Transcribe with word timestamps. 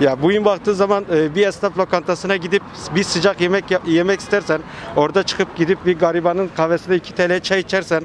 Ya 0.00 0.22
bugün 0.22 0.44
baktığı 0.44 0.74
zaman 0.74 1.04
e, 1.14 1.34
bir 1.34 1.46
esnaf 1.46 1.78
lokantasına 1.78 2.36
gidip 2.36 2.62
bir 2.94 3.02
sıcak 3.02 3.40
yemek 3.40 3.64
yemek 3.86 4.20
istersen 4.20 4.60
orada 4.96 5.22
çıkıp 5.22 5.56
gidip 5.56 5.86
bir 5.86 5.98
garibanın 5.98 6.50
kahvesinde 6.56 6.96
2 6.96 7.14
TL 7.14 7.40
çay 7.40 7.60
içersen 7.60 8.02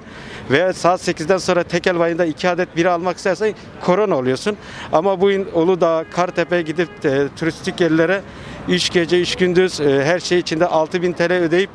veya 0.51 0.73
saat 0.73 1.07
8'den 1.07 1.37
sonra 1.37 1.64
tekel 1.64 2.00
bayında 2.00 2.25
2 2.25 2.50
adet 2.50 2.75
bira 2.75 2.93
almak 2.93 3.18
istersen 3.18 3.54
korona 3.82 4.18
oluyorsun. 4.18 4.57
Ama 4.91 5.21
bugün 5.21 5.47
Uludağ, 5.54 6.05
Kartepe'ye 6.11 6.61
gidip 6.61 7.05
e, 7.05 7.27
turistik 7.39 7.82
yerlere 7.82 8.21
3 8.68 8.89
gece 8.89 9.21
3 9.21 9.36
gündüz 9.36 9.79
e, 9.79 10.04
her 10.05 10.19
şey 10.19 10.39
içinde 10.39 10.68
6000 10.68 11.14
TL 11.14 11.32
ödeyip 11.32 11.69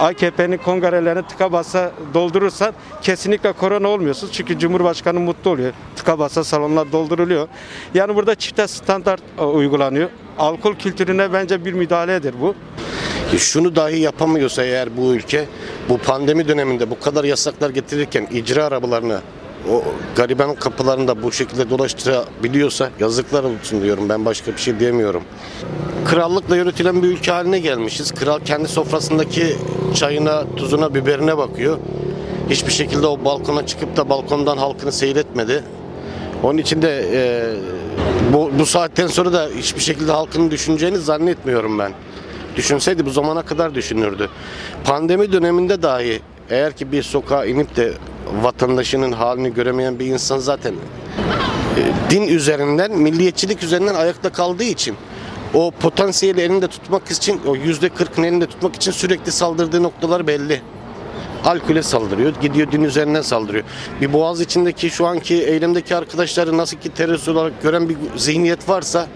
AKP'nin 0.00 0.56
kongrelerini 0.56 1.22
tıka 1.26 1.52
basa 1.52 1.92
doldurursan 2.14 2.74
kesinlikle 3.02 3.52
korona 3.52 3.88
olmuyorsun. 3.88 4.28
Çünkü 4.32 4.58
Cumhurbaşkanı 4.58 5.20
mutlu 5.20 5.50
oluyor. 5.50 5.72
Tıka 5.96 6.18
basa 6.18 6.44
salonlar 6.44 6.92
dolduruluyor. 6.92 7.48
Yani 7.94 8.14
burada 8.14 8.34
çifte 8.34 8.66
standart 8.68 9.22
e, 9.38 9.42
uygulanıyor. 9.42 10.08
Alkol 10.38 10.74
kültürüne 10.74 11.32
bence 11.32 11.64
bir 11.64 11.72
müdahaledir 11.72 12.34
bu. 12.40 12.54
Şunu 13.38 13.76
dahi 13.76 13.98
yapamıyorsa 13.98 14.64
eğer 14.64 14.96
bu 14.96 15.14
ülke 15.14 15.44
bu 15.88 15.98
pandemi 15.98 16.48
döneminde 16.48 16.90
bu 16.90 17.00
kadar 17.00 17.24
yasaklar 17.24 17.70
getirirken 17.70 18.28
icra 18.32 18.64
arabalarını 18.64 19.20
o 19.70 19.82
gariban 20.16 20.54
kapılarında 20.54 21.22
bu 21.22 21.32
şekilde 21.32 21.70
dolaştırabiliyorsa 21.70 22.90
yazıklar 23.00 23.44
olsun 23.44 23.82
diyorum 23.82 24.08
ben 24.08 24.24
başka 24.24 24.52
bir 24.52 24.58
şey 24.58 24.80
diyemiyorum. 24.80 25.22
Krallıkla 26.04 26.56
yönetilen 26.56 27.02
bir 27.02 27.08
ülke 27.08 27.32
haline 27.32 27.58
gelmişiz. 27.58 28.12
Kral 28.12 28.40
kendi 28.40 28.68
sofrasındaki 28.68 29.56
çayına, 29.94 30.44
tuzuna, 30.56 30.94
biberine 30.94 31.38
bakıyor. 31.38 31.78
Hiçbir 32.50 32.72
şekilde 32.72 33.06
o 33.06 33.24
balkona 33.24 33.66
çıkıp 33.66 33.96
da 33.96 34.08
balkondan 34.08 34.56
halkını 34.56 34.92
seyretmedi. 34.92 35.64
Onun 36.42 36.58
için 36.58 36.82
de 36.82 37.04
e, 37.12 37.54
bu, 38.32 38.50
bu 38.58 38.66
saatten 38.66 39.06
sonra 39.06 39.32
da 39.32 39.48
hiçbir 39.58 39.80
şekilde 39.80 40.12
halkını 40.12 40.50
düşüneceğini 40.50 40.98
zannetmiyorum 40.98 41.78
ben. 41.78 41.92
Düşünseydi 42.56 43.06
bu 43.06 43.10
zamana 43.10 43.42
kadar 43.42 43.74
düşünürdü. 43.74 44.28
Pandemi 44.84 45.32
döneminde 45.32 45.82
dahi 45.82 46.20
eğer 46.50 46.72
ki 46.72 46.92
bir 46.92 47.02
sokağa 47.02 47.44
inip 47.44 47.76
de 47.76 47.92
vatandaşının 48.42 49.12
halini 49.12 49.54
göremeyen 49.54 49.98
bir 49.98 50.06
insan 50.06 50.38
zaten 50.38 50.72
e, 50.72 52.10
din 52.10 52.28
üzerinden, 52.28 52.92
milliyetçilik 52.92 53.62
üzerinden 53.62 53.94
ayakta 53.94 54.30
kaldığı 54.32 54.64
için 54.64 54.96
o 55.54 55.70
potansiyeli 55.70 56.40
elinde 56.40 56.68
tutmak 56.68 57.10
için, 57.10 57.40
o 57.46 57.56
yüzde 57.56 57.88
kırkın 57.88 58.22
elinde 58.22 58.46
tutmak 58.46 58.76
için 58.76 58.92
sürekli 58.92 59.32
saldırdığı 59.32 59.82
noktalar 59.82 60.26
belli. 60.26 60.62
Alkole 61.44 61.82
saldırıyor, 61.82 62.32
gidiyor 62.40 62.72
din 62.72 62.84
üzerinden 62.84 63.22
saldırıyor. 63.22 63.64
Bir 64.00 64.12
boğaz 64.12 64.40
içindeki 64.40 64.90
şu 64.90 65.06
anki 65.06 65.34
eylemdeki 65.44 65.96
arkadaşları 65.96 66.56
nasıl 66.58 66.76
ki 66.76 66.88
terörist 66.94 67.28
olarak 67.28 67.62
gören 67.62 67.88
bir 67.88 67.96
zihniyet 68.16 68.68
varsa 68.68 69.06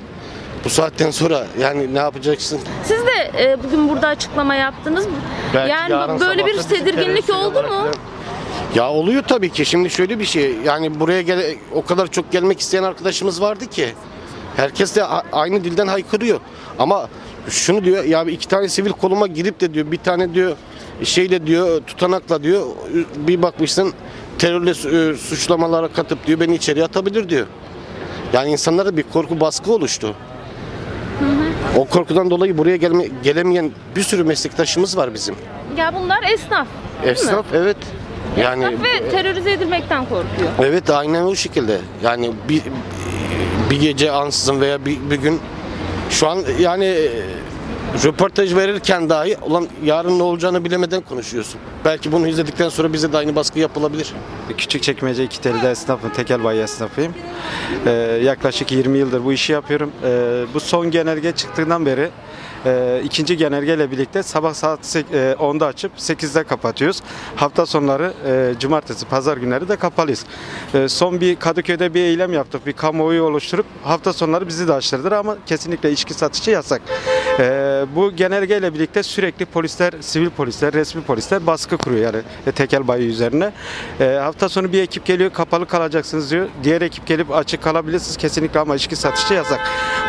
bu 0.65 0.71
saatten 0.71 1.11
sonra 1.11 1.47
yani 1.61 1.95
ne 1.95 1.99
yapacaksın? 1.99 2.61
Siz 2.85 2.99
de 3.07 3.43
e, 3.43 3.59
bugün 3.65 3.89
burada 3.89 4.09
açıklama 4.09 4.55
yaptınız. 4.55 5.07
Belki 5.55 5.93
yani 5.93 6.21
böyle 6.21 6.47
bir 6.47 6.59
tedirginlik 6.63 7.31
oldu 7.31 7.63
mu? 7.63 7.69
falan- 7.69 7.95
Ya 8.75 8.91
oluyor 8.91 9.23
tabii 9.23 9.51
ki. 9.51 9.65
Şimdi 9.65 9.91
şöyle 9.91 10.19
bir 10.19 10.25
şey. 10.25 10.57
Yani 10.65 11.01
buraya 11.01 11.23
gele, 11.23 11.57
o 11.75 11.85
kadar 11.85 12.07
çok 12.07 12.33
gelmek 12.33 12.61
isteyen 12.61 12.83
arkadaşımız 12.83 13.43
vardı 13.43 13.67
ki. 13.67 13.89
Herkes 14.57 14.97
de 14.97 15.05
aynı 15.33 15.65
dilden 15.65 15.87
haykırıyor. 15.87 16.41
Ama 16.79 17.09
şunu 17.49 17.85
diyor 17.85 18.05
ya 18.05 18.23
iki 18.25 18.49
tane 18.49 18.69
sivil 18.69 18.91
koluma 18.91 19.27
girip 19.27 19.61
de 19.61 19.75
diyor 19.75 19.93
bir 19.93 19.97
tane 19.97 20.35
diyor 20.35 20.57
şeyle 21.05 21.47
diyor 21.47 21.81
tutanakla 21.87 22.43
diyor 22.43 22.67
bir 23.17 23.43
bakmışsın 23.43 23.93
terörle 24.39 24.71
e, 24.71 25.17
suçlamalara 25.17 25.89
katıp 25.89 26.27
diyor 26.27 26.41
beni 26.41 26.55
içeriye 26.55 26.85
atabilir 26.85 27.29
diyor. 27.29 27.47
Yani 28.33 28.51
insanlara 28.51 28.97
bir 28.97 29.03
korku 29.03 29.41
baskı 29.41 29.73
oluştu. 29.73 30.15
O 31.77 31.85
korkudan 31.85 32.31
dolayı 32.31 32.59
buraya 32.59 32.77
gelme, 32.77 33.09
gelemeyen 33.23 33.71
bir 33.97 34.03
sürü 34.03 34.25
meslektaşımız 34.25 34.97
var 34.97 35.15
bizim. 35.15 35.35
Ya 35.77 35.95
bunlar 35.95 36.23
esnaf. 36.23 36.67
değil 37.03 37.07
mi? 37.07 37.11
Esnaf 37.13 37.47
evet. 37.55 37.77
Yani 38.39 38.65
Esnaf 38.65 38.85
ve 38.85 39.11
terörize 39.11 39.53
edilmekten 39.53 40.05
korkuyor. 40.05 40.51
evet 40.65 40.91
aynen 40.91 41.23
o 41.23 41.35
şekilde. 41.35 41.79
Yani 42.05 42.31
bir 42.49 42.63
bir 43.71 43.81
gece 43.81 44.11
ansızın 44.11 44.61
veya 44.61 44.85
bir, 44.85 45.11
bir 45.11 45.17
gün 45.17 45.41
şu 46.11 46.29
an 46.29 46.39
yani 46.61 46.85
e, 46.85 47.11
röportaj 48.05 48.55
verirken 48.55 49.09
dahi 49.09 49.37
ulan 49.43 49.69
yarın 49.85 50.19
ne 50.19 50.23
olacağını 50.23 50.65
bilemeden 50.65 51.01
konuşuyorsun. 51.01 51.61
Belki 51.85 52.13
bunu 52.13 52.29
izledikten 52.29 52.69
sonra 52.69 52.93
bize 52.93 53.13
de 53.13 53.17
aynı 53.17 53.37
baskı 53.37 53.59
yapılabilir. 53.59 54.13
Küçükçekmece 54.59 55.25
İkiteli'de 55.25 55.71
esnafım, 55.71 56.11
tekel 56.11 56.45
bayi 56.45 56.63
esnafıyım. 56.63 57.15
Ee, 57.87 57.91
yaklaşık 58.25 58.73
20 58.73 58.99
yıldır 58.99 59.25
bu 59.25 59.33
işi 59.33 59.53
yapıyorum. 59.53 59.93
Ee, 60.05 60.45
bu 60.55 60.61
son 60.61 60.91
genelge 60.91 61.33
çıktığından 61.33 61.87
beri 61.87 62.11
e, 62.67 63.01
ikinci 63.05 63.37
genelgeyle 63.37 63.91
birlikte 63.91 64.23
sabah 64.23 64.55
saat 64.55 64.81
sek- 64.87 65.13
e, 65.15 65.33
10'da 65.39 65.67
açıp 65.67 65.93
8'de 65.99 66.45
kapatıyoruz. 66.45 67.03
Hafta 67.37 67.67
sonları 67.67 68.13
e, 68.27 68.55
cumartesi, 68.61 69.07
pazar 69.07 69.37
günleri 69.37 69.69
de 69.69 69.77
kapalıyız. 69.77 70.25
E, 70.75 70.89
son 70.89 71.21
bir 71.21 71.37
Kadıköy'de 71.37 71.95
bir 71.95 72.01
eylem 72.01 72.33
yaptık. 72.33 72.67
Bir 72.67 72.73
kamuoyu 72.73 73.23
oluşturup 73.23 73.67
hafta 73.83 74.13
sonları 74.13 74.49
bizi 74.49 74.69
de 74.69 74.73
açtırdılar 74.73 75.13
ama 75.13 75.37
kesinlikle 75.47 75.93
içki 75.93 76.15
satışı 76.15 76.51
yasak. 76.51 76.83
E, 77.39 77.45
bu 77.97 78.13
genelgeyle 78.17 78.75
birlikte 78.75 79.03
sürekli 79.03 79.45
polisler, 79.45 79.93
sivil 80.01 80.31
polisler, 80.31 80.73
resmi 80.73 81.03
polisler 81.03 81.47
baskı 81.47 81.77
kuruyor 81.79 82.03
yani 82.15 82.23
e, 82.47 82.53
tekel 82.53 82.89
bayi 82.89 83.09
üzerine. 83.09 83.53
E, 84.01 84.05
hafta 84.23 84.49
sonu 84.49 84.73
bir 84.73 84.83
ekip 84.83 85.05
geliyor 85.07 85.31
kapalı 85.33 85.67
kalacaksınız 85.67 86.31
diyor. 86.31 86.47
Diğer 86.65 86.83
ekip 86.83 87.07
gelip 87.07 87.35
açık 87.35 87.63
kalabilirsiniz 87.63 88.17
kesinlikle 88.17 88.61
ama 88.61 88.77
içki 88.77 88.97
satışı 88.97 89.35
yasak. 89.35 89.61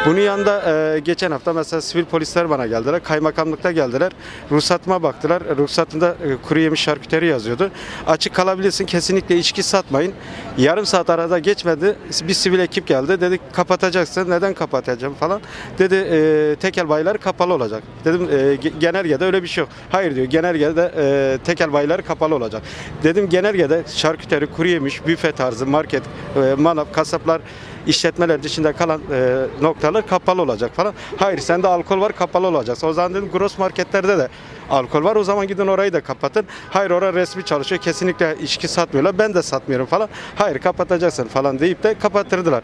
Bunun 0.06 0.20
yanında 0.20 0.72
e, 0.96 1.00
geçen 1.00 1.32
hafta 1.32 1.54
mesela 1.54 1.82
sivil 1.82 2.06
polisler 2.06 2.41
bana 2.50 2.68
geldiler. 2.68 3.04
Kaymakamlıkta 3.04 3.72
geldiler. 3.72 4.12
Ruhsatıma 4.52 5.04
baktılar. 5.04 5.42
E, 5.42 5.56
Ruhsatında 5.56 6.08
e, 6.10 6.36
kuru 6.48 6.60
yemiş 6.60 6.82
şarküteri 6.82 7.26
yazıyordu. 7.26 7.72
Açık 8.08 8.36
kalabilirsin 8.36 8.86
kesinlikle 8.86 9.38
içki 9.38 9.64
satmayın. 9.64 10.14
Yarım 10.58 10.86
saat 10.86 11.10
arada 11.10 11.40
geçmedi. 11.40 11.96
Bir 12.28 12.34
sivil 12.34 12.60
ekip 12.60 12.88
geldi. 12.88 13.22
Dedi 13.22 13.40
kapatacaksın. 13.54 14.30
Neden 14.30 14.54
kapatacağım 14.54 15.14
falan. 15.14 15.42
Dedi 15.80 15.96
e, 15.96 16.56
tekel 16.56 16.90
bayiler 16.90 17.18
kapalı 17.18 17.54
olacak. 17.54 17.84
Dedim 18.06 18.22
e, 18.32 18.36
ge- 18.36 18.80
genelgede 18.80 19.26
öyle 19.26 19.44
bir 19.44 19.48
şey 19.48 19.62
yok. 19.62 19.70
Hayır 19.92 20.16
diyor 20.16 20.26
genelgede 20.26 20.92
e, 20.98 21.38
tekel 21.44 21.74
bayiler 21.74 22.06
kapalı 22.06 22.36
olacak. 22.36 22.62
Dedim 23.04 23.30
genelgede 23.30 23.84
şarküteri, 23.96 24.48
kuru 24.48 24.68
yemiş, 24.68 25.08
büfe 25.08 25.32
tarzı 25.32 25.68
market, 25.68 26.04
e, 26.36 26.54
manav, 26.58 26.86
kasaplar 26.94 27.42
işletmeler 27.88 28.44
dışında 28.44 28.74
kalan 28.74 29.02
e, 29.12 29.46
noktalar 29.62 30.08
kapalı 30.08 30.42
olacak 30.42 30.72
falan. 30.76 30.94
Hayır 31.18 31.40
sende 31.40 31.68
alkol 31.68 32.02
var 32.02 32.12
kapalı 32.14 32.48
olacak. 32.48 32.78
O 32.84 32.94
zaman 32.94 33.14
dedim 33.14 33.30
gross 33.34 33.58
marketlerde 33.58 34.18
de 34.18 34.28
alkol 34.70 35.04
var. 35.04 35.16
O 35.16 35.24
zaman 35.24 35.48
gidin 35.48 35.68
orayı 35.68 35.94
da 35.94 36.02
kapatın. 36.02 36.46
Hayır 36.70 36.92
orada 36.92 37.14
resmi 37.14 37.46
çalışıyor. 37.46 37.82
Kesinlikle 37.82 38.36
içki 38.44 38.68
satmıyorlar. 38.68 39.18
Ben 39.18 39.34
de 39.34 39.42
satmıyorum 39.42 39.86
falan. 39.86 40.10
Hayır 40.36 40.60
kapatacaksın 40.60 41.28
falan 41.28 41.60
deyip 41.60 41.84
de 41.84 41.96
kapattırdılar. 42.00 42.64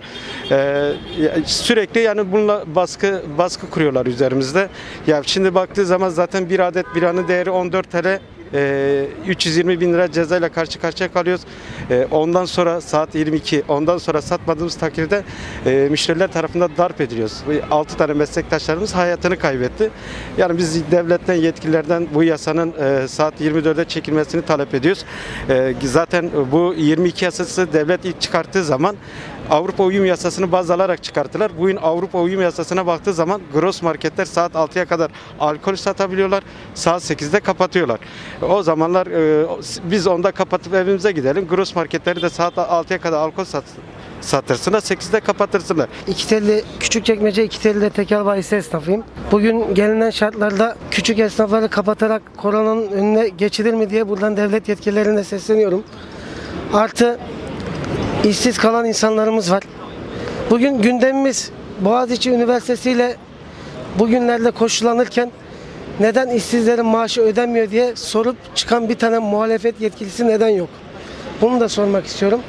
E, 0.51 0.94
sürekli 1.45 1.99
yani 2.01 2.31
bununla 2.31 2.63
baskı 2.75 3.23
baskı 3.38 3.69
kuruyorlar 3.69 4.05
üzerimizde. 4.05 4.69
Ya 5.07 5.22
şimdi 5.25 5.55
baktığı 5.55 5.85
zaman 5.85 6.09
zaten 6.09 6.49
bir 6.49 6.59
adet 6.59 6.85
biranın 6.95 7.28
değeri 7.28 7.51
14 7.51 7.91
TL 7.91 8.19
e, 8.53 9.06
320 9.28 9.80
bin 9.80 9.94
lira 9.94 10.12
cezayla 10.12 10.50
karşı 10.50 10.80
karşıya 10.80 11.12
kalıyoruz. 11.12 11.46
E, 11.90 12.08
ondan 12.12 12.46
sonra 12.46 12.81
saat 12.81 13.16
22, 13.16 13.63
ondan 13.68 13.97
sonra 13.97 14.22
satmadığımız 14.22 14.75
takdirde 14.75 15.24
e, 15.66 15.88
müşteriler 15.91 16.31
tarafından 16.31 16.72
darp 16.78 17.02
ediliyoruz. 17.02 17.44
6 17.72 17.97
tane 17.97 18.13
meslektaşlarımız 18.13 18.96
hayatını 18.96 19.40
kaybetti. 19.40 19.90
Yani 20.38 20.58
biz 20.58 20.91
devletten, 20.91 21.34
yetkililerden 21.34 22.08
bu 22.13 22.24
yasanın 22.24 22.74
e, 22.80 23.08
saat 23.08 23.41
24'e 23.41 23.85
çekilmesini 23.85 24.41
talep 24.41 24.74
ediyoruz. 24.74 25.06
E, 25.50 25.74
zaten 25.84 26.32
bu 26.52 26.73
22 26.78 27.26
yasası 27.26 27.73
devlet 27.73 28.05
ilk 28.05 28.22
çıkarttığı 28.22 28.64
zaman 28.64 28.96
Avrupa 29.49 29.84
Uyum 29.84 30.05
Yasası'nı 30.05 30.52
baz 30.52 30.72
alarak 30.72 31.03
çıkarttılar. 31.03 31.52
Bugün 31.58 31.76
Avrupa 31.76 32.20
Uyum 32.20 32.41
Yasası'na 32.41 32.85
baktığı 32.85 33.14
zaman 33.14 33.41
gross 33.53 33.82
marketler 33.82 34.26
saat 34.26 34.53
6'ya 34.53 34.85
kadar 34.85 35.11
alkol 35.40 35.76
satabiliyorlar. 35.76 36.44
Saat 36.73 37.11
8'de 37.11 37.40
kapatıyorlar. 37.40 37.99
O 38.49 38.64
zamanlar 38.64 39.08
e, 39.08 39.46
biz 39.84 40.08
onda 40.08 40.32
kapatıp 40.32 40.73
evimize 40.73 41.11
gidelim. 41.11 41.47
Gross 41.47 41.76
marketleri 41.76 42.22
de 42.22 42.29
saat 42.29 42.53
6'ya 42.53 43.02
kadar 43.02 43.17
alkol 43.17 43.44
sat, 43.44 43.64
satırsınlar. 44.22 44.79
8'de 44.79 45.20
kapatırsınlar. 45.20 45.90
İkitelli, 46.08 46.64
Küçükçekmece 46.79 47.43
İkitelli'de 47.43 47.90
tekel 47.90 48.26
bayisi 48.26 48.55
esnafıyım. 48.55 49.03
Bugün 49.32 49.76
gelinen 49.76 50.09
şartlarda 50.09 50.76
küçük 50.91 51.20
esnafları 51.20 51.70
kapatarak 51.70 52.22
koronanın 52.38 52.91
önüne 52.91 53.28
geçilir 53.29 53.73
mi 53.73 53.90
diye 53.90 54.09
buradan 54.09 54.38
devlet 54.38 54.70
yetkililerine 54.70 55.23
sesleniyorum. 55.23 55.84
Artı 56.73 57.20
işsiz 58.29 58.58
kalan 58.58 58.85
insanlarımız 58.85 59.52
var. 59.52 59.64
Bugün 60.50 60.82
gündemimiz 60.82 61.52
Boğaziçi 61.79 62.32
Üniversitesi 62.32 62.91
ile 62.91 63.16
bugünlerde 64.00 64.52
koşullanırken 64.52 65.32
neden 66.00 66.29
işsizlerin 66.29 66.85
maaşı 66.85 67.22
ödenmiyor 67.22 67.72
diye 67.72 67.96
sorup 67.96 68.35
çıkan 68.56 68.90
bir 68.90 68.96
tane 68.96 69.20
muhalefet 69.20 69.82
yetkilisi 69.82 70.28
neden 70.28 70.50
yok? 70.50 70.70
Bunu 71.41 71.59
da 71.59 71.70
sormak 71.70 72.06
istiyorum. 72.06 72.41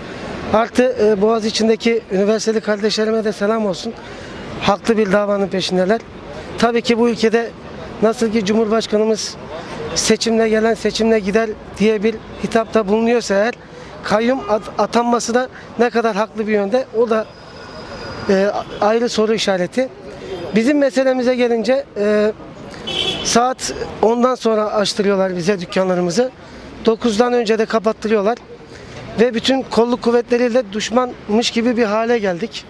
Artı 0.53 0.97
e, 1.03 1.23
Boğaziçi'ndeki 1.23 2.01
üniversiteli 2.13 2.61
kardeşlerime 2.61 3.25
de 3.25 3.33
selam 3.33 3.67
olsun. 3.67 3.93
haklı 4.63 4.99
bir 4.99 5.13
davanın 5.13 5.49
peşindeler. 5.49 6.01
Tabii 6.59 6.83
ki 6.83 6.99
bu 6.99 7.09
ülkede 7.09 7.51
nasıl 8.03 8.33
ki 8.33 8.45
Cumhurbaşkanımız 8.45 9.37
seçimle 9.95 10.49
gelen 10.49 10.75
seçimle 10.75 11.19
gider 11.19 11.51
diye 11.79 12.03
bir 12.03 12.15
hitapta 12.45 12.89
bulunuyorsa 12.89 13.35
eğer 13.35 13.55
kayyum 14.09 14.41
at- 14.51 14.71
atanması 14.79 15.35
da 15.35 15.49
ne 15.79 15.91
kadar 15.91 16.17
haklı 16.17 16.47
bir 16.47 16.53
yönde 16.53 16.87
o 16.99 17.11
da 17.11 17.27
e, 18.29 18.51
ayrı 18.81 19.09
soru 19.09 19.35
işareti. 19.35 19.89
Bizim 20.55 20.79
meselemize 20.79 21.35
gelince 21.35 21.85
e, 21.97 22.33
saat 23.25 23.75
10'dan 24.03 24.35
sonra 24.35 24.65
açtırıyorlar 24.65 25.37
bize 25.37 25.61
dükkanlarımızı. 25.61 26.31
9'dan 26.87 27.33
önce 27.33 27.59
de 27.59 27.67
kapattırıyorlar. 27.67 28.39
Ve 29.21 29.35
bütün 29.35 29.63
kolluk 29.63 30.03
kuvvetleriyle 30.03 30.73
düşmanmış 30.73 31.51
gibi 31.51 31.77
bir 31.77 31.85
hale 31.85 32.19
geldik. 32.19 32.65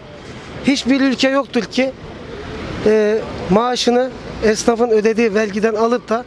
Hiçbir 0.64 1.00
ülke 1.00 1.28
yoktur 1.28 1.62
ki 1.62 1.92
e, 2.86 3.18
maaşını 3.50 4.10
esnafın 4.44 4.88
ödediği 4.88 5.34
vergiden 5.34 5.74
alıp 5.74 6.08
da 6.08 6.24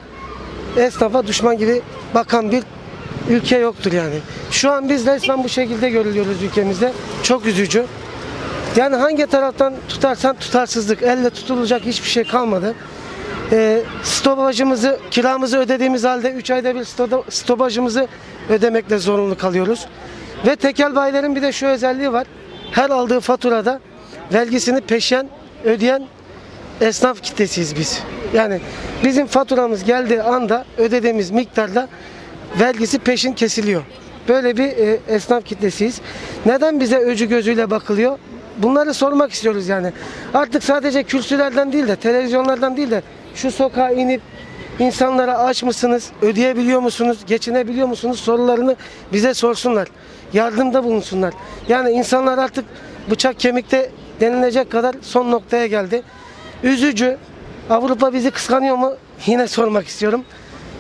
esnafa 0.77 1.27
düşman 1.27 1.57
gibi 1.57 1.81
bakan 2.15 2.51
bir 2.51 2.63
ülke 3.29 3.57
yoktur 3.57 3.91
yani. 3.91 4.15
Şu 4.61 4.71
an 4.71 4.89
biz 4.89 5.05
resmen 5.05 5.43
bu 5.43 5.49
şekilde 5.49 5.89
görülüyoruz 5.89 6.43
ülkemizde. 6.43 6.93
Çok 7.23 7.45
üzücü. 7.45 7.85
Yani 8.75 8.95
hangi 8.95 9.27
taraftan 9.27 9.73
tutarsan 9.89 10.35
tutarsızlık, 10.35 11.03
elle 11.03 11.29
tutulacak 11.29 11.81
hiçbir 11.81 12.09
şey 12.09 12.23
kalmadı. 12.23 12.75
E, 13.51 13.81
stopajımızı, 14.03 14.99
kiramızı 15.11 15.57
ödediğimiz 15.57 16.03
halde 16.03 16.31
3 16.31 16.51
ayda 16.51 16.75
bir 16.75 16.79
sto- 16.79 17.31
stopajımızı 17.31 18.07
ödemekle 18.49 18.97
zorunlu 18.97 19.37
kalıyoruz. 19.37 19.87
Ve 20.47 20.55
tekel 20.55 20.95
bayilerin 20.95 21.35
bir 21.35 21.41
de 21.41 21.51
şu 21.51 21.67
özelliği 21.67 22.13
var. 22.13 22.27
Her 22.71 22.89
aldığı 22.89 23.19
faturada 23.19 23.79
vergisini 24.33 24.81
peşen 24.81 25.29
ödeyen 25.63 26.07
esnaf 26.81 27.21
kitlesiyiz 27.21 27.75
biz. 27.75 28.03
Yani 28.33 28.59
bizim 29.03 29.27
faturamız 29.27 29.83
geldiği 29.83 30.21
anda 30.21 30.65
ödediğimiz 30.77 31.31
miktarda 31.31 31.87
vergisi 32.59 32.99
peşin 32.99 33.33
kesiliyor. 33.33 33.83
Böyle 34.27 34.57
bir 34.57 34.63
e, 34.63 35.00
esnaf 35.07 35.45
kitlesiyiz. 35.45 36.01
Neden 36.45 36.79
bize 36.79 36.97
öcü 36.97 37.25
gözüyle 37.25 37.69
bakılıyor? 37.69 38.18
Bunları 38.57 38.94
sormak 38.94 39.31
istiyoruz 39.31 39.68
yani. 39.68 39.91
Artık 40.33 40.63
sadece 40.63 41.03
kürsülerden 41.03 41.73
değil 41.73 41.88
de 41.88 41.95
televizyonlardan 41.95 42.77
değil 42.77 42.91
de 42.91 43.01
şu 43.35 43.51
sokağa 43.51 43.89
inip 43.91 44.21
insanlara 44.79 45.38
aç 45.38 45.63
mısınız, 45.63 46.09
ödeyebiliyor 46.21 46.79
musunuz, 46.79 47.18
geçinebiliyor 47.27 47.88
musunuz 47.88 48.19
sorularını 48.19 48.75
bize 49.13 49.33
sorsunlar. 49.33 49.88
Yardımda 50.33 50.83
bulunsunlar. 50.83 51.33
Yani 51.69 51.91
insanlar 51.91 52.38
artık 52.38 52.65
bıçak 53.12 53.39
kemikte 53.39 53.89
denilecek 54.19 54.71
kadar 54.71 54.95
son 55.01 55.31
noktaya 55.31 55.68
geldi. 55.68 56.03
Üzücü. 56.63 57.18
Avrupa 57.69 58.13
bizi 58.13 58.31
kıskanıyor 58.31 58.75
mu? 58.75 58.94
Yine 59.25 59.47
sormak 59.47 59.88
istiyorum. 59.88 60.23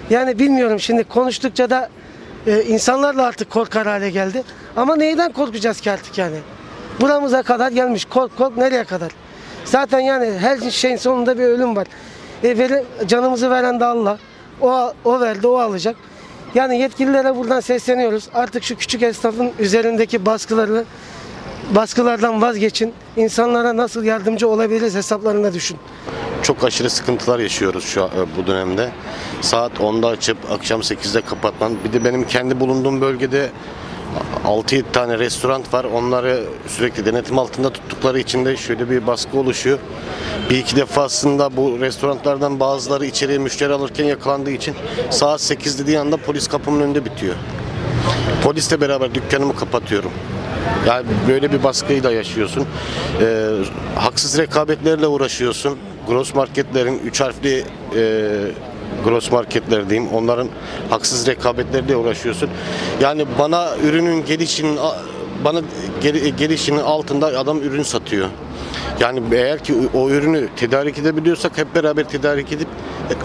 Yani 0.09 0.39
bilmiyorum 0.39 0.79
şimdi 0.79 1.03
konuştukça 1.03 1.69
da 1.69 1.89
e, 2.47 2.63
insanlar 2.63 3.17
da 3.17 3.25
artık 3.25 3.49
korkar 3.49 3.87
hale 3.87 4.09
geldi. 4.09 4.43
Ama 4.75 4.95
neyden 4.95 5.31
korkacağız 5.31 5.81
ki 5.81 5.91
artık 5.91 6.17
yani? 6.17 6.37
Buramıza 7.01 7.43
kadar 7.43 7.71
gelmiş. 7.71 8.05
Kork 8.05 8.37
kork 8.37 8.57
nereye 8.57 8.83
kadar? 8.83 9.11
Zaten 9.65 9.99
yani 9.99 10.31
her 10.39 10.71
şeyin 10.71 10.97
sonunda 10.97 11.37
bir 11.37 11.43
ölüm 11.43 11.75
var. 11.75 11.87
E, 12.43 12.57
veri, 12.57 12.83
canımızı 13.07 13.49
veren 13.49 13.79
de 13.79 13.85
Allah. 13.85 14.17
O, 14.61 14.93
o 15.05 15.19
verdi, 15.19 15.47
o 15.47 15.57
alacak. 15.57 15.95
Yani 16.55 16.79
yetkililere 16.79 17.35
buradan 17.35 17.59
sesleniyoruz. 17.59 18.29
Artık 18.33 18.63
şu 18.63 18.75
küçük 18.75 19.03
esnafın 19.03 19.51
üzerindeki 19.59 20.25
baskıları 20.25 20.85
baskılardan 21.75 22.41
vazgeçin. 22.41 22.93
İnsanlara 23.17 23.77
nasıl 23.77 24.03
yardımcı 24.03 24.47
olabiliriz 24.47 24.95
hesaplarına 24.95 25.53
düşün. 25.53 25.77
Çok 26.43 26.63
aşırı 26.63 26.89
sıkıntılar 26.89 27.39
yaşıyoruz 27.39 27.85
şu 27.85 27.99
e, 28.01 28.37
bu 28.37 28.47
dönemde. 28.47 28.89
Saat 29.41 29.71
10'da 29.71 30.07
açıp 30.07 30.37
akşam 30.51 30.81
8'de 30.81 31.21
kapatman. 31.21 31.73
Bir 31.83 31.93
de 31.93 32.05
benim 32.05 32.27
kendi 32.27 32.59
bulunduğum 32.59 33.01
bölgede 33.01 33.49
6-7 34.45 34.83
tane 34.93 35.19
restoran 35.19 35.63
var. 35.73 35.83
Onları 35.83 36.43
sürekli 36.67 37.05
denetim 37.05 37.39
altında 37.39 37.69
tuttukları 37.69 38.19
için 38.19 38.45
de 38.45 38.57
şöyle 38.57 38.89
bir 38.89 39.07
baskı 39.07 39.37
oluşuyor. 39.37 39.79
Bir 40.49 40.57
iki 40.57 40.75
defasında 40.75 41.57
bu 41.57 41.79
restoranlardan 41.79 42.59
bazıları 42.59 43.05
içeriye 43.05 43.37
müşteri 43.37 43.73
alırken 43.73 44.05
yakalandığı 44.05 44.51
için 44.51 44.75
saat 45.09 45.41
8 45.41 45.79
dediği 45.79 45.99
anda 45.99 46.17
polis 46.17 46.47
kapımın 46.47 46.81
önünde 46.81 47.05
bitiyor. 47.05 47.35
Polisle 48.43 48.81
beraber 48.81 49.15
dükkanımı 49.15 49.55
kapatıyorum. 49.55 50.11
Yani 50.87 51.05
böyle 51.27 51.51
bir 51.51 51.63
baskıyla 51.63 52.11
yaşıyorsun. 52.11 52.67
Ee, 53.21 53.47
haksız 53.95 54.37
rekabetlerle 54.37 55.07
uğraşıyorsun. 55.07 55.77
Gross 56.07 56.35
marketlerin 56.35 56.99
üç 57.05 57.21
harfli 57.21 57.63
e, 57.95 58.37
gross 59.05 59.31
marketler 59.31 59.89
diyeyim. 59.89 60.11
Onların 60.13 60.47
haksız 60.89 61.27
rekabetleriyle 61.27 61.95
uğraşıyorsun. 61.95 62.49
Yani 63.01 63.25
bana 63.39 63.69
ürünün 63.83 64.25
gelişinin 64.25 64.79
bana 65.45 65.61
gel- 66.01 66.37
gelişinin 66.37 66.79
altında 66.79 67.25
adam 67.25 67.61
ürün 67.61 67.83
satıyor. 67.83 68.27
Yani 68.99 69.21
eğer 69.31 69.63
ki 69.63 69.73
o 69.93 70.09
ürünü 70.09 70.47
tedarik 70.55 70.97
edebiliyorsak 70.97 71.57
hep 71.57 71.75
beraber 71.75 72.09
tedarik 72.09 72.51
edip 72.51 72.67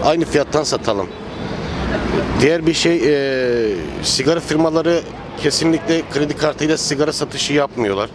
aynı 0.05 0.25
fiyattan 0.25 0.63
satalım. 0.63 1.07
Diğer 2.41 2.65
bir 2.65 2.73
şey 2.73 3.01
e, 3.05 3.73
sigara 4.03 4.39
firmaları 4.39 4.99
kesinlikle 5.43 6.01
kredi 6.13 6.37
kartıyla 6.37 6.77
sigara 6.77 7.13
satışı 7.13 7.53
yapmıyorlar. 7.53 8.09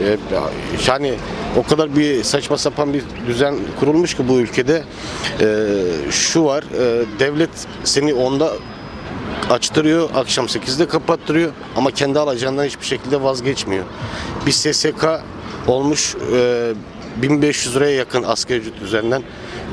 E, 0.00 0.16
yani 0.88 1.14
o 1.56 1.62
kadar 1.62 1.96
bir 1.96 2.22
saçma 2.22 2.58
sapan 2.58 2.94
bir 2.94 3.04
düzen 3.26 3.54
kurulmuş 3.80 4.14
ki 4.14 4.28
bu 4.28 4.40
ülkede 4.40 4.82
E, 5.40 5.66
şu 6.10 6.44
var 6.44 6.64
e, 6.78 7.04
devlet 7.18 7.50
seni 7.84 8.14
onda 8.14 8.52
açtırıyor 9.50 10.10
akşam 10.14 10.46
8'de 10.46 10.88
kapattırıyor 10.88 11.52
ama 11.76 11.90
kendi 11.90 12.18
alacağından 12.18 12.64
hiçbir 12.64 12.86
şekilde 12.86 13.22
vazgeçmiyor. 13.22 13.84
Bir 14.46 14.52
SSK 14.52 15.06
olmuş 15.66 16.16
e, 16.32 16.72
1500 17.22 17.76
liraya 17.76 17.94
yakın 17.94 18.22
asgari 18.22 18.58
ücret 18.58 18.82
üzerinden. 18.82 19.22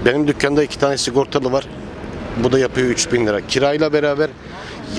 Benim 0.05 0.27
dükkanda 0.27 0.63
iki 0.63 0.79
tane 0.79 0.97
sigortalı 0.97 1.51
var. 1.51 1.67
Bu 2.43 2.51
da 2.51 2.59
yapıyor 2.59 2.87
3000 2.87 3.27
lira. 3.27 3.47
Kirayla 3.47 3.93
beraber 3.93 4.29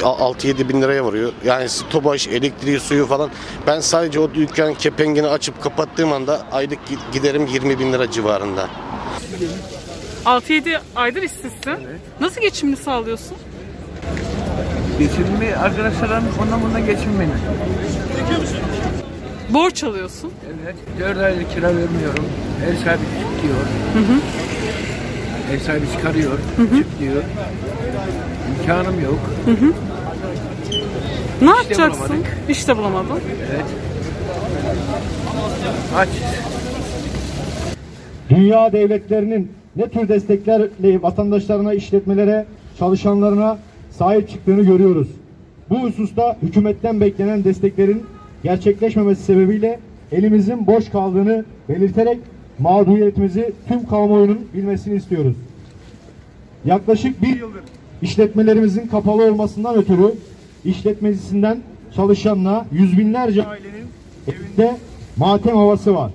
6-7 0.00 0.68
bin 0.68 0.82
liraya 0.82 1.04
varıyor. 1.04 1.32
Yani 1.44 1.68
stopaj, 1.68 2.28
elektriği, 2.28 2.80
suyu 2.80 3.06
falan. 3.06 3.30
Ben 3.66 3.80
sadece 3.80 4.20
o 4.20 4.34
dükkanın 4.34 4.74
kepengini 4.74 5.26
açıp 5.28 5.62
kapattığım 5.62 6.12
anda 6.12 6.46
aylık 6.52 6.78
giderim 7.12 7.46
20 7.46 7.78
bin 7.78 7.92
lira 7.92 8.10
civarında. 8.10 8.68
6-7 10.24 10.78
aydır 10.96 11.22
işsizsin. 11.22 11.76
Nasıl 12.20 12.40
geçimini 12.40 12.76
sağlıyorsun? 12.76 13.36
Geçinme 14.98 15.54
arkadaşlarım 15.56 16.24
ondan 16.42 16.62
bundan 16.62 16.86
geçinmeyin. 16.86 17.32
Borç 19.50 19.84
alıyorsun. 19.84 20.32
Evet. 20.64 20.76
4 21.00 21.18
aylık 21.18 21.50
kira 21.54 21.66
vermiyorum. 21.66 22.24
Ev 22.66 22.76
sahibi 22.84 23.00
diyor. 23.42 23.64
Ev 25.52 25.58
sahibi 25.60 25.86
çıkarıyor. 25.96 26.38
Çık 26.56 27.00
diyor. 27.00 27.22
İmkanım 28.60 29.00
yok. 29.04 29.20
Ne 31.44 31.50
yapacaksın? 31.50 32.04
bulamadık. 32.08 32.26
İş 32.48 32.68
de 32.68 32.76
bulamadın. 32.76 33.20
Evet. 33.52 33.64
Aç. 35.96 36.08
dünya 38.30 38.72
devletlerinin 38.72 39.52
ne 39.76 39.88
tür 39.88 40.08
desteklerle 40.08 41.02
vatandaşlarına, 41.02 41.74
işletmelere, 41.74 42.46
çalışanlarına 42.78 43.58
sahip 43.90 44.28
çıktığını 44.28 44.62
görüyoruz. 44.62 45.08
Bu 45.70 45.82
hususta 45.82 46.36
hükümetten 46.42 47.00
beklenen 47.00 47.44
desteklerin 47.44 48.02
gerçekleşmemesi 48.42 49.22
sebebiyle 49.22 49.80
elimizin 50.12 50.66
boş 50.66 50.88
kaldığını 50.88 51.44
belirterek 51.68 52.18
mağduriyetimizi 52.58 53.52
tüm 53.68 53.86
kamuoyunun 53.86 54.40
bilmesini 54.54 54.96
istiyoruz. 54.96 55.36
Yaklaşık 56.64 57.22
bir 57.22 57.36
yıldır 57.36 57.62
işletmelerimizin 58.02 58.86
kapalı 58.86 59.24
olmasından 59.24 59.74
ötürü 59.74 60.14
işletmecisinden 60.64 61.58
çalışanına 61.96 62.66
yüz 62.72 62.98
binlerce 62.98 63.46
ailenin 63.46 63.86
evinde 64.28 64.76
matem 65.16 65.56
havası 65.56 65.94
var 65.94 66.10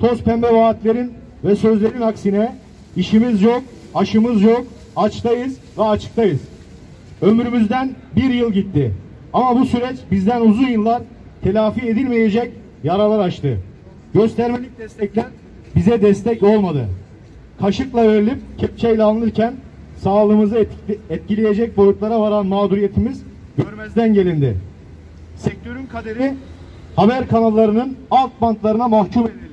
toz 0.00 0.22
pembe 0.22 0.54
vaatlerin 0.54 1.12
ve 1.44 1.56
sözlerin 1.56 2.00
aksine 2.00 2.56
işimiz 2.96 3.42
yok, 3.42 3.62
aşımız 3.94 4.42
yok, 4.42 4.66
açtayız 4.96 5.56
ve 5.78 5.82
açıktayız. 5.82 6.40
Ömrümüzden 7.22 7.90
bir 8.16 8.34
yıl 8.34 8.52
gitti. 8.52 8.92
Ama 9.32 9.60
bu 9.60 9.66
süreç 9.66 9.96
bizden 10.10 10.40
uzun 10.40 10.66
yıllar 10.66 11.02
telafi 11.42 11.86
edilmeyecek 11.88 12.52
yaralar 12.84 13.18
açtı. 13.18 13.58
Göstermelik 14.14 14.78
destekler 14.78 15.24
bize 15.76 16.02
destek 16.02 16.42
olmadı. 16.42 16.86
Kaşıkla 17.60 18.08
verilip 18.12 18.38
kepçeyle 18.58 19.02
alınırken 19.02 19.54
sağlığımızı 20.02 20.56
etkile- 20.56 20.98
etkileyecek 21.10 21.76
boyutlara 21.76 22.20
varan 22.20 22.46
mağduriyetimiz 22.46 23.22
görmezden 23.56 24.14
gelindi. 24.14 24.56
Sektörün 25.36 25.86
kaderi 25.86 26.34
haber 26.96 27.28
kanallarının 27.28 27.96
alt 28.10 28.40
bantlarına 28.40 28.88
mahkum 28.88 29.26
edildi. 29.26 29.51